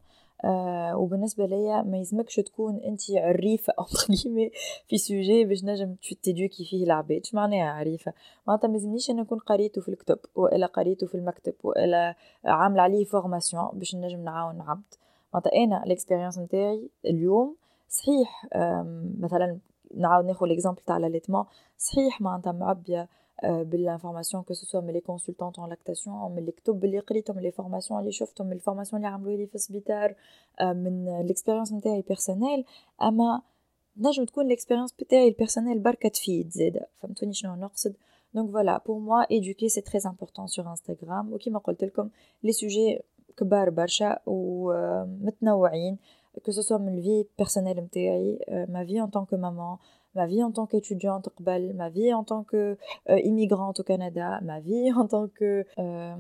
آه 0.46 0.98
وبالنسبة 0.98 1.46
ليا 1.46 1.82
ما 1.82 1.98
يلزمكش 1.98 2.36
تكون 2.36 2.76
أنت 2.76 3.02
عريفة 3.12 3.74
entre 3.80 4.50
في 4.88 4.98
sujet 4.98 5.46
باش 5.46 5.64
نجم 5.64 5.96
تéduquer 6.24 6.66
فيه 6.66 6.84
العباد. 6.84 7.22
اش 7.22 7.34
معناها 7.34 7.72
عريفة؟ 7.72 8.14
معناتها 8.48 8.68
ما 8.68 8.74
يلزمنيش 8.74 9.10
أنا 9.10 9.22
نكون 9.22 9.40
قريته 9.40 9.82
في 9.82 9.90
الكتب 9.90 10.20
وإلا 10.36 10.66
قريته 10.66 11.08
في 11.08 11.16
المكتب 11.16 11.54
وإلا 11.64 12.16
عاملة 12.46 12.82
عليه 12.82 13.06
formation 13.06 13.70
باش 13.74 13.96
نجم 13.96 14.20
نعاون 14.24 14.62
عبد. 14.62 14.94
معناتها 15.34 15.64
أنا 15.64 15.84
ال 15.84 15.89
expérience 15.89 16.40
نتاعي 16.40 16.90
اليوم 17.06 17.56
صحيح 17.90 18.46
مثلا 19.20 19.60
نعاود 19.96 20.26
ناخذ 20.26 20.46
ليكزامبل 20.46 20.82
تاع 20.82 20.98
لاليتمون 20.98 21.46
صحيح 21.78 22.22
معناتها 22.22 22.52
معبية 22.52 23.10
بالانفورماسيون 23.43 24.43
كو 24.43 24.55
سوسوا 24.55 24.81
من 24.81 24.93
لي 24.93 25.01
كونسلتونت 25.01 25.59
ان 25.59 25.69
لاكتاسيون 25.69 26.33
من 26.33 26.39
الكتب 26.39 26.85
اللي 26.85 26.99
قريتهم 26.99 27.41
لي 27.41 27.51
فورماسيون 27.51 28.01
اللي 28.01 28.13
شفتهم 28.13 28.47
من 28.47 28.53
الفورماسيون 28.53 29.03
اللي 29.03 29.15
عملوا 29.15 29.37
لي 29.37 29.47
في 29.47 29.55
السبيطار 29.55 30.15
من 30.63 31.21
ليكسبيريونس 31.27 31.73
نتاعي 31.73 32.03
بيرسونيل 32.09 32.65
اما 33.03 33.43
نجم 33.97 34.25
تكون 34.25 34.49
ليكسبيريونس 34.49 34.93
بتاعي 34.93 35.29
البيرسونيل 35.29 35.79
بركة 35.79 36.09
تفيد 36.09 36.51
زاده 36.51 36.87
فهمتوني 37.01 37.33
شنو 37.33 37.55
نقصد 37.55 37.95
دونك 38.35 38.51
فوالا 38.51 38.83
بور 38.87 38.99
موا 38.99 39.25
éduquer 39.25 39.67
سي 39.67 39.81
تري 39.81 40.01
امبورطون 40.07 40.47
سور 40.47 40.71
انستغرام 40.71 41.33
وكيما 41.33 41.59
قلت 41.59 41.85
لكم 41.85 42.09
لي 42.43 42.53
سوجي 42.53 43.01
كبار 43.37 43.71
برشا 43.71 44.19
ومتنوعين 44.27 45.99
que 46.49 46.53
ce 46.53 46.63
soit 46.63 46.73
من 46.81 46.99
الفي 46.99 47.25
بيرسونيل 47.39 47.77
نتاعي 47.81 48.39
ما 48.49 48.85
في 48.87 49.03
en 49.07 49.11
tant 49.11 49.25
que 49.25 49.37
maman 49.37 49.79
ma 50.17 50.27
vie 50.27 50.43
en 50.43 50.53
tant 50.53 50.67
qu'étudiante 50.67 51.29
قبل 51.29 51.75
ma 51.75 51.89
vie 51.89 52.13
en 52.15 52.25
tant 52.25 52.45
que 52.45 52.77
euh, 53.11 53.19
immigrante 53.21 53.81
au 53.81 53.83
Canada 53.83 54.41
ma 54.43 54.61
vie 54.61 54.93
en 54.93 55.07
tant 55.07 55.29
que 55.39 55.65
euh, 55.79 56.15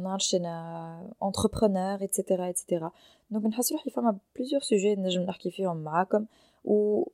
entrepreneur 1.21 2.03
etc 2.03 2.19
etc 2.53 2.87
donc 3.31 3.47
نحس 3.47 3.73
روحي 3.73 3.91
فما 3.91 4.19
plusieurs 4.39 4.65
sujets 4.65 4.99
نجم 4.99 5.23
نحكي 5.23 5.51
فيهم 5.51 5.77
معاكم 5.77 6.27
و 6.65 7.05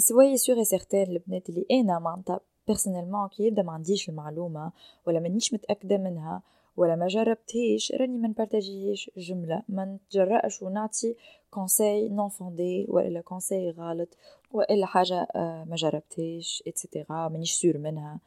soyez 0.00 0.38
sûr 0.38 0.56
et 0.58 0.76
certain 0.76 1.08
البنات 1.08 1.48
اللي 1.48 1.66
انا 1.70 1.98
معناتها 1.98 2.40
بيرسونيلمون 2.66 3.28
كي 3.28 3.46
يبدا 3.46 3.62
ما 3.62 3.72
عنديش 3.72 4.08
المعلومه 4.08 4.72
ولا 5.06 5.20
مانيش 5.20 5.54
متاكده 5.54 5.98
منها 5.98 6.42
ولا 6.77 6.95
ما 6.95 7.07
جربتهاش 7.07 7.91
راني 7.91 8.17
ما 8.17 8.27
نpartagerهاش 8.27 9.11
جملة. 9.17 9.63
ما 9.69 9.85
نتجرأش 9.85 10.61
ونعطي 10.61 11.15
conseil 11.51 12.09
non 12.09 12.29
fondé 12.29 12.85
ولا 12.89 13.21
conseil 13.21 13.71
غلط 13.71 14.09
وإلا 14.51 14.85
حاجة 14.85 15.27
آه، 15.35 15.63
ما 15.63 15.75
جربتهاش 15.75 16.63
et 16.67 16.82
cetera 16.82 17.27
مانيش 17.27 17.53
sûre 17.53 17.77
منها. 17.77 18.19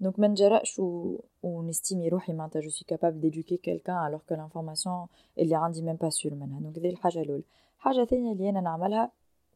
donc 0.00 0.18
ما 0.18 0.28
نجرأش 0.28 0.78
و... 0.78 1.18
ونestimer 1.42 2.08
روحي 2.08 2.32
معناتها 2.32 2.60
je 2.60 2.68
suis 2.70 2.86
capable 2.88 3.20
d'éduquer 3.20 3.56
quelqu'un 3.56 4.06
alors 4.06 4.20
que 4.28 4.34
l'information 4.34 5.06
اللي 5.38 5.54
عندي 5.54 5.82
même 5.82 5.96
pas 5.96 6.10
sûre 6.10 6.34
منها. 6.34 6.60
donc 6.60 6.78
هذه 6.78 6.90
الحاجة 6.90 7.20
الأولى. 7.20 7.42
حاجة 7.78 8.04
ثانية 8.04 8.32
اللي 8.32 8.50
أنا 8.50 8.60
نعملها 8.60 9.10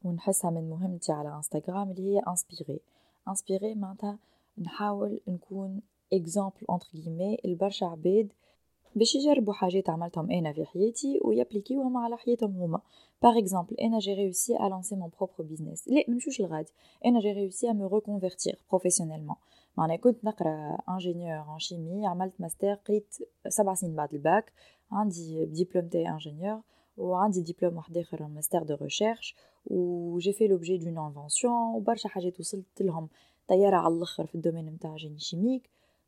ونحسها 0.05 0.51
من 0.51 0.71
مهمتي 0.71 1.13
على 1.13 1.35
انستغرام 1.35 1.91
اللي 1.91 2.15
هي 2.15 2.19
inspirer 2.29 2.81
inspirer 3.29 3.75
معناتها 3.75 4.19
نحاول 4.59 5.21
نكون 5.29 5.81
اكزامبل 6.14 6.66
اونتر 6.70 6.88
غيمي 6.96 7.38
لبرشا 7.46 7.86
عباد 7.86 8.34
باش 8.96 9.16
يجربوا 9.16 9.54
حاجات 9.54 9.90
عملتهم 9.90 10.32
انا 10.32 10.54
في 10.54 10.66
حياتي 10.66 11.20
ويابليكيوهم 11.24 11.98
على 11.98 12.18
حياتهم 12.18 12.52
هما 12.52 12.82
باغ 13.24 13.38
اكزومبل 13.38 13.76
انا 13.76 14.00
جي 14.00 14.14
ريوسي 14.14 14.58
ا 14.58 14.70
لانسي 14.70 14.96
مون 14.96 15.10
بروبر 15.18 15.44
بيزنس 15.44 15.88
لا 15.88 16.04
منمشوش 16.08 16.40
الغادي 16.40 16.72
انا 17.06 17.20
جي 17.20 17.32
ريوسي 17.32 17.70
ا 17.70 17.74
مو 17.74 17.88
ريكونفيرتير 17.88 18.60
بروفيسيونيلمون 18.70 19.36
معناها 19.78 19.98
كنت 19.98 20.26
نقرا 20.26 20.78
انجينيور 20.90 21.54
ان 21.54 21.60
شيمي 21.60 22.08
عملت 22.08 22.34
ماستر 22.40 22.74
قريت 22.74 23.16
سبع 23.48 23.74
سنين 23.74 23.96
بعد 23.96 24.14
الباك 24.14 24.52
عندي 24.92 25.46
ديبلوم 25.46 25.88
تاعي 25.88 26.10
انجينيور 26.10 26.62
وعندي 26.98 27.42
ديبلوم 27.42 27.78
واحد 27.78 27.98
اخر 27.98 28.28
ماستر 28.28 28.64
دو 28.64 28.76
ريشيرش 28.76 29.36
وجي 29.66 30.34
في 30.34 30.48
لوبجي 30.48 30.78
دون 30.78 30.98
انفونسيون 30.98 31.76
وبرشا 31.76 32.10
حاجات 32.10 32.40
وصلت 32.40 32.82
لهم 32.82 33.10
طياره 33.48 33.76
على 33.76 33.94
الاخر 33.94 34.26
في 34.26 34.36
الدومين 34.36 34.66
نتاع 34.66 34.96
جيني 34.96 35.20
شيميك 35.20 35.70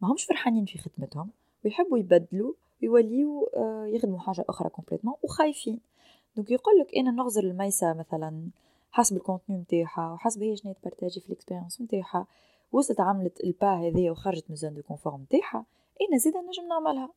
ماهمش 0.00 0.24
فرحانين 0.24 0.64
في 0.64 0.78
خدمتهم 0.78 1.30
ويحبوا 1.64 1.98
يبدلوا 1.98 2.52
ويوليو 2.82 3.50
آه، 3.56 3.86
يخدموا 3.86 4.18
حاجة 4.18 4.44
أخرى 4.48 4.68
complètement 4.68 5.14
وخايفين. 5.22 5.80
donc 6.36 6.50
يقول 6.50 6.78
لك 6.78 6.96
أنا 6.96 7.10
نغزر 7.10 7.44
لميسا 7.44 7.94
مثلا 7.94 8.48
حسب 8.90 9.16
ال 9.16 9.21
contenu 9.21 9.58
نتاعها 9.58 10.12
وحسب 10.12 10.42
هي 10.42 10.56
شنو 10.56 10.72
تpartager 10.72 11.20
في 11.20 11.26
ال 11.26 11.31
expérience 11.31 11.80
نتاعها 11.80 12.26
وصلت 12.72 13.00
عملت 13.00 13.44
ال 13.44 13.51
pas 13.51 13.74
هذيا 13.74 14.10
وخرجت 14.10 14.44
من 14.50 14.56
zone 14.56 14.74
de 14.74 14.82
confort 14.82 15.22
نتاعها 15.22 15.66
أنا 16.08 16.18
زيد 16.18 16.34
نجم 16.36 16.68
نعملها. 16.68 17.10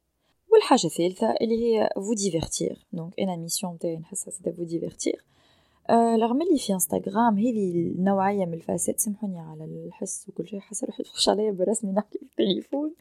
والحاجة 0.52 0.86
الثالثة 0.86 1.32
اللي 1.42 1.64
هي 1.64 1.90
vous 1.96 2.14
divertir 2.14 2.86
donc 2.94 3.20
أنا 3.20 3.36
mission 3.36 3.74
نتاعي 3.74 3.98
نحسها 3.98 4.32
c'est 4.32 4.46
de 4.46 4.52
vous 4.52 4.64
divertir 4.64 5.24
رغم 5.92 6.42
اللي 6.42 6.58
في 6.58 6.74
انستغرام 6.74 7.38
هذه 7.38 7.92
النوعية 7.96 8.46
من 8.46 8.54
الفساد 8.54 9.00
سامحوني 9.00 9.40
على 9.40 9.64
الحس 9.64 10.30
وكل 10.30 10.48
شيء 10.48 10.60
حاسة 10.60 10.88
روحي 10.88 11.04
تخش 11.04 11.30
عليا 11.30 11.52
برسمي 11.52 11.92
نحكي 11.92 12.20
في 12.20 12.26
التليفون. 12.26 12.94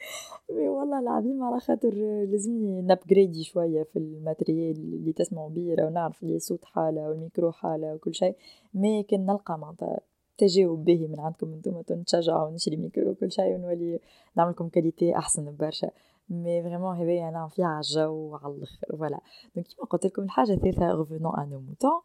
مي 0.50 0.68
والله 0.68 0.98
العظيم 0.98 1.42
على 1.42 1.60
خاطر 1.60 1.94
لازمني 2.30 2.82
نابجريدي 2.82 3.44
شوية 3.44 3.82
في 3.82 3.98
الماتريال 3.98 4.76
اللي 4.76 5.12
تسمعوا 5.12 5.50
بيه 5.50 5.84
ونعرف 5.84 6.22
اللي 6.22 6.38
صوت 6.38 6.64
حالة 6.64 7.08
والميكرو 7.08 7.52
حالة 7.52 7.94
وكل 7.94 8.14
شيء. 8.14 8.36
مي 8.74 9.02
كان 9.02 9.26
نلقى 9.26 9.58
معناتها 9.58 10.00
تجاوب 10.38 10.84
باهي 10.84 11.06
من 11.06 11.20
عندكم 11.20 11.52
أنتم 11.52 12.00
نتشجعوا 12.00 12.48
ونشري 12.48 12.76
ميكرو 12.76 13.10
وكل 13.10 13.32
شيء 13.32 13.54
ونولي 13.54 13.98
نعملكم 14.36 14.68
كاليتي 14.68 15.16
أحسن 15.16 15.56
برشا. 15.56 15.90
مي 16.30 16.62
فريمون 16.62 16.96
هذايا 16.96 17.30
نعم 17.30 17.48
فيها 17.48 17.66
على 17.66 17.80
الجو 17.80 18.12
وعلى 18.12 18.54
الآخر 18.54 18.86
فوالا 18.90 19.20
دونك 19.56 19.66
كيما 19.66 19.86
قلت 19.86 20.06
لكم 20.06 20.22
الحاجة 20.22 20.52
الثالثة 20.52 20.94
ريفونون 20.94 21.36
ان 21.38 21.64
موتون 21.68 22.00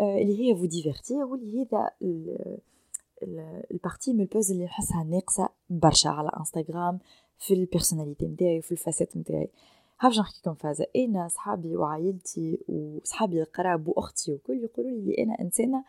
اللي 0.00 0.40
هي 0.40 0.56
فو 0.56 0.64
ديفيرتير 0.64 1.24
واللي 1.24 1.66
هذا 1.72 1.90
ال 3.70 3.76
partie 3.76 4.12
من 4.12 4.20
البوز 4.20 4.52
اللي 4.52 4.64
نحسها 4.64 5.04
ناقصة 5.04 5.48
برشا 5.70 6.10
على 6.10 6.30
إنستغرام 6.38 6.98
في 7.38 7.54
ال 7.54 7.60
personnalité 7.60 8.26
نتاعي 8.26 8.58
وفي 8.58 8.72
ال 8.72 8.77
facettes 8.77 9.16
نتاعي 9.16 9.50
حابة 9.98 10.18
نحكيكم 10.20 10.54
فازة؟ 10.54 10.86
أنا 10.96 11.28
صحابي 11.28 11.76
وعائلتي 11.76 12.58
وصحابي 12.68 13.42
القراب 13.42 13.88
وأختي 13.88 14.32
وكل 14.32 14.64
يقولوا 14.64 14.90
لي 15.00 15.22
أنا 15.22 15.40
إنسانة 15.40 15.84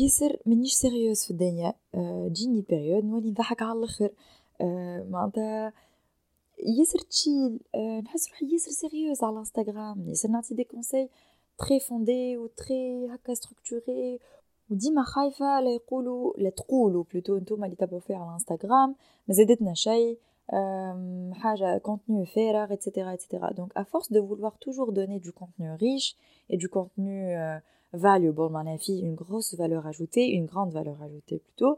ياسر 0.00 0.36
منيش 0.46 0.72
sérieuse 0.72 1.24
في 1.24 1.30
الدنيا. 1.30 1.74
تجيني 2.28 2.64
période 2.68 3.04
نولي 3.04 3.30
نضحك 3.30 3.62
على 3.62 3.78
الآخر. 3.78 4.10
معناتها 5.10 5.72
ياسر 6.78 6.98
chill. 6.98 7.60
نحس 8.04 8.28
روحي 8.28 8.52
ياسر 8.52 8.70
sérieuse 8.70 9.24
على 9.24 9.38
إنستغرام. 9.38 10.08
ياسر 10.08 10.28
نعطي 10.28 10.54
des 10.54 10.64
conseils 10.64 11.08
تري 11.57 11.79
فوندي 11.79 12.37
و 12.37 12.47
تري 12.47 13.07
هكا 13.13 13.33
ستركتوري 13.33 14.19
وديما 14.69 15.03
خايفة 15.03 15.61
لا 15.61 15.71
يقولوا 15.73 16.33
لا 16.37 16.49
تقولوا 16.49 17.03
بلوتو 17.11 17.37
نتوما 17.37 17.65
اللي 17.65 17.75
تابعوا 17.75 17.99
فيها 17.99 18.17
على 18.17 18.33
انستغرام 18.33 18.95
ما 19.27 19.33
زادتنا 19.33 19.73
شيء 19.73 20.17
حاجة 21.33 21.81
contenu 21.87 22.23
فارغ 22.35 22.73
etc 22.73 22.87
etc 23.15 23.23
donc 23.59 23.71
à 23.75 23.85
force 23.85 24.11
de 24.11 24.19
vouloir 24.19 24.57
toujours 24.57 24.91
donner 24.91 25.19
du 25.19 25.31
contenu 25.31 25.71
riche 25.73 26.15
et 26.49 26.57
du 26.57 26.69
contenu 26.69 27.35
euh, 27.35 27.59
valuable 27.93 28.51
معناها 28.51 28.77
فيه 28.77 29.03
une 29.03 29.15
grosse 29.15 29.55
valeur 29.55 29.87
ajoutée 29.87 30.27
une 30.27 30.45
grande 30.45 30.71
valeur 30.71 31.01
ajoutée 31.01 31.39
plutôt 31.39 31.77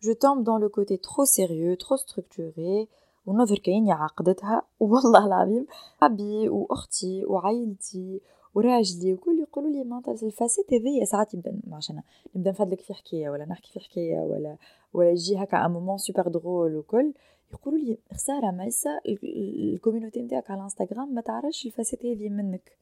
je 0.00 0.12
tombe 0.12 0.42
dans 0.42 0.58
le 0.58 0.68
côté 0.68 0.98
trop 0.98 1.24
sérieux 1.24 1.76
trop 1.76 1.96
structuré 1.96 2.88
ونظر 3.26 3.58
كأني 3.58 3.92
عقدتها 3.92 4.62
والله 4.80 5.26
العظيم 5.26 5.66
أبي 6.02 6.48
وأختي 6.48 7.24
وعائلتي 7.24 8.20
وراجلي 8.54 9.14
وكل 9.14 9.38
يقولوا 9.38 9.70
لي 9.70 9.84
معناتها 9.84 10.12
الفاسات 10.12 10.74
هذيا 10.74 11.04
ساعات 11.04 11.34
يبدا 11.34 11.60
عشان 11.72 12.02
نبدا 12.36 12.50
نفدلك 12.50 12.80
في 12.80 12.94
حكايه 12.94 13.30
ولا 13.30 13.44
نحكي 13.44 13.72
في 13.72 13.80
حكايه 13.80 14.18
ولا 14.18 14.56
ولا 14.92 15.10
يجي 15.10 15.36
هكا 15.36 15.66
ان 15.66 15.70
مومون 15.70 15.98
سوبر 15.98 16.28
درول 16.28 16.76
وكل 16.76 17.14
يقولوا 17.52 17.78
لي 17.78 17.98
خساره 18.12 18.50
مايسا 18.50 19.00
الكوميونيتي 19.06 20.22
نتاعك 20.22 20.50
على 20.50 20.62
انستغرام 20.62 21.14
ما 21.14 21.20
تعرفش 21.20 21.66
الفاسات 21.66 22.06
هذه 22.06 22.28
منك 22.28 22.72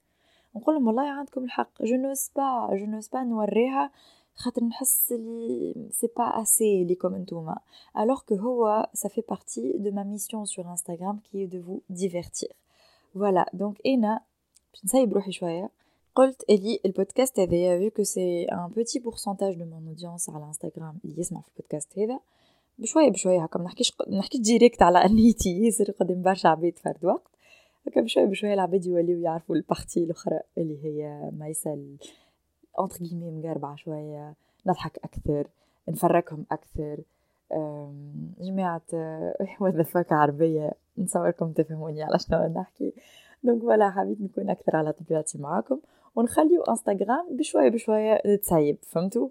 نقول 0.56 0.74
لهم 0.74 0.87
والله 0.87 1.11
عندكم 1.11 1.44
الحق 1.44 1.82
جو 1.82 1.96
نوس 1.96 2.30
با 2.37 2.76
جو 2.76 2.87
نوس 2.87 3.08
با 3.08 3.22
نوريها 3.22 3.90
خاطر 4.34 4.64
نحس 4.64 5.12
لي 5.12 5.74
سي 5.90 6.08
با 6.16 6.42
اسي 6.42 6.84
ليكم 6.84 7.14
انتوما 7.14 7.58
الوغ 7.98 8.20
كو 8.20 8.34
هو 8.34 8.90
سا 8.92 9.08
في 9.08 9.22
بارتي 9.28 9.72
دو 9.78 9.90
ما 9.90 10.02
ميسيون 10.02 10.44
سور 10.44 10.70
انستغرام 10.70 11.18
كي 11.18 11.46
دو 11.46 11.62
فو 11.62 11.80
ديفيرتير 11.90 12.52
فوالا 13.14 13.50
دونك 13.52 13.76
انا 13.87 14.20
نسيب 14.83 15.13
روحي 15.13 15.31
شوية 15.31 15.69
قلت 16.15 16.43
الي 16.49 16.79
البودكاست 16.86 17.39
هذايا 17.39 17.79
vu 17.79 17.91
que 17.91 18.03
c'est 18.03 18.43
un 18.43 18.67
petit 18.67 18.99
pourcentage 18.99 19.55
de 19.55 19.65
mon 19.65 19.88
audience 19.88 20.29
على 20.29 20.45
انستغرام 20.45 20.99
اللي 21.05 21.19
يسمع 21.19 21.41
في 21.41 21.47
البودكاست 21.47 21.99
هذا 21.99 22.19
بشويه 22.79 23.09
بشويه 23.09 23.43
هكا 23.43 23.59
ما 23.59 23.65
نحكيش 23.65 23.93
نحكيش 24.09 24.41
direct 24.41 24.81
على 24.81 25.05
انيتي 25.05 25.49
ياسر 25.49 25.91
قدام 25.91 26.21
برشا 26.21 26.49
عباد 26.49 26.79
فرد 26.79 27.05
وقت 27.05 27.31
هكا 27.88 28.01
بشويه 28.01 28.25
بشويه 28.25 28.53
العباد 28.53 28.86
يوليو 28.86 29.19
يعرفوا 29.19 29.55
البارتي 29.55 30.03
الاخرى 30.03 30.39
اللي 30.57 30.86
هي 30.86 31.31
ما 31.33 31.47
يسال 31.47 31.97
اونتر 32.79 32.97
كيمي 32.97 33.31
مقربعه 33.31 33.75
شوية 33.75 34.36
نضحك 34.67 34.99
أكثر 35.03 35.47
نفركهم 35.89 36.45
أكثر 36.51 36.99
جماعة 38.41 38.81
وذا 39.59 39.83
فاك 39.83 40.12
عربية 40.12 40.71
نصوركم 40.97 41.51
تفهموني 41.51 42.03
على 42.03 42.19
شنو 42.19 42.47
نحكي 42.47 42.93
دونك 43.43 43.62
فوالا 43.62 43.91
حبيت 43.91 44.21
نكون 44.21 44.49
أكثر 44.49 44.75
على 44.75 44.93
طبيعتي 44.93 45.38
معاكم 45.38 45.79
ونخليو 46.15 46.62
انستغرام 46.63 47.38
بشوية 47.38 47.69
بشوية 47.69 48.36
تسيب 48.36 48.77
فهمتوا؟ 48.82 49.29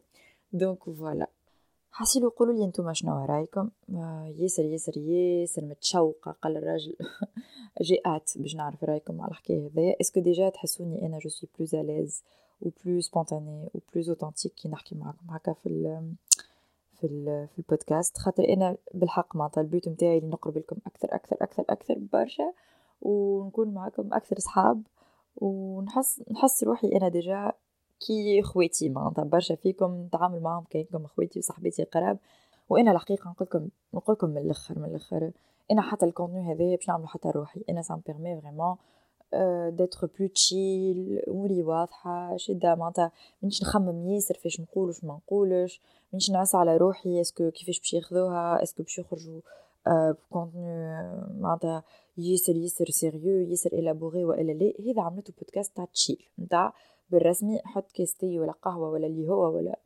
دونك 0.53 0.85
فوالا 0.85 1.27
حاسيلو 1.90 2.29
قولوا 2.29 2.55
لي 2.55 2.64
أنتم 2.64 2.92
شنو 2.92 3.25
رأيكم؟ 3.25 3.70
آه 3.94 4.35
ياسر 4.38 4.64
ياسر 4.64 4.96
ياسر 4.96 5.64
متشوقة 5.64 6.31
قال 6.42 6.57
الراجل. 6.57 6.96
جاءت 7.81 8.38
باش 8.38 8.55
نعرف 8.57 8.85
رأيكم 8.85 9.20
على 9.20 9.31
الحكاية 9.31 9.66
هذيا 9.66 9.96
est-ce 10.00 10.14
que 10.14 10.20
déjà 10.20 10.48
تحسوني 10.48 11.07
أنا 11.07 11.18
je 11.18 11.28
suis 11.28 11.48
plus 11.59 11.74
à 11.74 11.81
l'aise 11.81 12.22
et 12.62 12.68
plus 12.85 13.05
spontanée 13.05 13.68
et 13.74 13.78
plus 13.94 14.09
authentique 14.09 14.55
كي 14.55 14.68
نحكي 14.68 14.94
معاكم 14.94 15.31
هكا 15.31 15.53
في 15.53 15.66
ال 15.66 16.14
في 17.01 17.07
ال 17.07 17.48
في 17.48 17.59
البودكاست؟ 17.59 18.18
خاطر 18.18 18.44
أنا 18.48 18.77
بالحق 18.94 19.37
معناتها 19.37 19.61
ال 19.61 19.67
but 19.67 19.88
نتاعي 19.88 20.18
اللي 20.18 20.31
نقرب 20.31 20.59
لكم 20.59 20.77
أكثر 20.87 21.14
أكثر 21.14 21.37
أكثر 21.40 21.64
أكثر 21.70 21.98
برشا. 22.12 22.53
ونكون 23.02 23.68
معاكم 23.74 24.14
أكثر 24.14 24.38
صحاب 24.38 24.82
ونحس 25.36 26.22
نحس 26.30 26.64
روحي 26.64 26.88
أنا 26.96 27.08
déjà 27.09 27.52
كي 28.06 28.42
خواتي. 28.42 28.88
معناتها 28.88 29.24
برشا 29.24 29.54
فيكم 29.54 30.02
نتعامل 30.06 30.40
معاهم 30.40 30.64
كانكم 30.70 31.06
خواتي 31.06 31.38
وصاحباتي 31.38 31.84
قراب 31.84 32.18
وأنا 32.68 32.92
الحقيقة 32.92 33.30
نقول 33.30 33.48
لكم 33.50 33.68
نقول 33.94 34.16
لكم 34.16 34.30
من 34.30 34.38
الأخر 34.38 34.78
من 34.78 34.84
الأخر 34.84 35.30
أنا 35.70 35.82
حتى 35.82 36.06
ال 36.07 36.12
contenu 36.12 36.52
هذايا 36.54 36.76
باش 36.76 36.88
نعملو 36.88 37.06
حتى 37.06 37.30
روحي. 37.30 37.64
أنا 37.70 37.82
ça 37.83 37.92
me 37.92 38.02
permet 38.07 38.40
vraiment 38.40 38.76
d'être 39.76 40.09
plus 40.18 40.28
chill 40.28 41.22
اموري 41.28 41.62
واضحة. 41.62 42.36
شده 42.36 42.74
معناتها 42.74 43.12
منيش 43.42 43.62
نخمم 43.62 44.08
ياسر 44.08 44.34
فاش 44.34 44.60
نقول 44.60 44.88
وش 44.88 45.04
ما 45.04 45.14
نقولش. 45.14 45.80
منيش 46.12 46.30
نعس 46.30 46.54
على 46.54 46.76
روحي 46.76 47.20
est-ce 47.20 47.40
que 47.40 47.50
كيفاش 47.50 47.78
باش 47.78 47.94
ياخذوها 47.94 48.62
est-ce 48.62 48.76
que 48.76 48.83
باش 48.82 48.98
يخرجوا 48.98 49.40
contenu 50.31 51.02
معناتها 51.40 51.85
ياسر 52.18 52.57
ياسر 52.57 52.90
sérieux 52.90 53.40
ياسر 53.40 53.73
élaboré 53.72 54.24
والا 54.25 54.53
لا 54.53 54.73
هذا 54.90 55.03
عملته 55.03 55.33
بودكاست 55.38 55.77
تاع 55.77 55.85
chill 55.85 56.28
نتاع 56.38 56.73
بالرسمي 57.11 57.61
حط 57.64 57.92
كاستي 57.92 58.38
ولا 58.38 58.53
قهوة 58.53 58.90
ولا 58.90 59.07
اللي 59.07 59.29
هو 59.29 59.57
ولا 59.57 59.79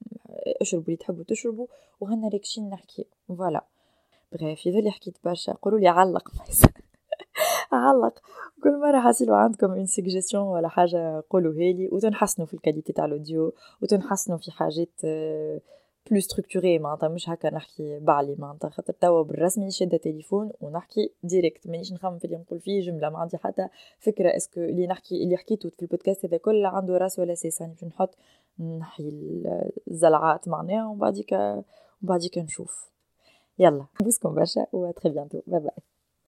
اشربوا 0.60 0.84
اللي 0.84 0.96
تحبوا 0.96 1.24
تشربوا 1.24 1.66
وهنا 2.00 2.28
ريكشين 2.28 2.70
نحكي 2.70 3.06
فوالا 3.28 3.64
بغيف 4.32 4.66
يظل 4.66 4.90
حكيت 4.90 5.18
برشا 5.24 5.52
قولوا 5.52 5.78
لي 5.78 5.88
علق 5.88 6.32
علق. 7.72 8.18
كل 8.62 8.80
مرة 8.80 9.00
حاسلوا 9.00 9.36
عندكم 9.36 9.70
اون 9.70 9.86
سيجيستيون 9.86 10.42
ولا 10.42 10.68
حاجة 10.68 11.24
قولوا 11.30 11.52
هالي 11.52 11.88
وتنحسنوا 11.92 12.46
في 12.46 12.54
الكاليتي 12.54 12.92
تاع 12.92 13.04
الاوديو 13.04 13.54
وتنحسنوا 13.82 14.38
في 14.38 14.50
حاجات 14.50 15.00
بلو 16.10 16.20
ستركتوري 16.20 16.78
معناتها 16.78 17.08
مش 17.08 17.28
هكا 17.28 17.50
نحكي 17.50 17.98
بعلي 17.98 18.36
معناتها. 18.38 18.70
خاطر 18.70 18.92
توا 18.92 19.22
بالرسمي 19.22 19.70
شادة 19.70 19.96
تليفون 19.96 20.52
ونحكي 20.60 21.12
ديريكت 21.22 21.66
مانيش 21.66 21.92
نخمم 21.92 22.18
في 22.18 22.24
اللي 22.24 22.36
نقول 22.36 22.60
فيه 22.60 22.80
جملة 22.80 23.10
ما 23.10 23.18
عندي 23.18 23.36
حتى 23.38 23.68
فكرة 23.98 24.36
اسكو 24.36 24.60
اللي 24.60 24.86
نحكي 24.86 25.24
اللي 25.24 25.36
حكيته 25.36 25.68
في 25.68 25.82
البودكاست 25.82 26.24
هذا 26.24 26.36
كل 26.36 26.66
عنده 26.66 26.96
رأس 26.96 27.18
ولا 27.18 27.34
سيس. 27.34 27.60
يعني 27.60 27.74
نحط 27.82 28.14
نحي 28.60 29.08
الزلعات 29.90 30.48
معناها 30.48 30.88
وبعديك 30.88 31.36
وبعديك 32.02 32.38
نشوف. 32.38 32.90
يلا 33.58 33.86
بوسكم 34.00 34.34
برشا 34.34 34.66
و 34.72 34.90
très 34.90 35.12
bientôt 35.12 35.40
bye 35.46 35.60
bye 35.60 35.70